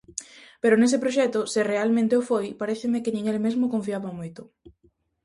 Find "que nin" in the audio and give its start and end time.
3.03-3.25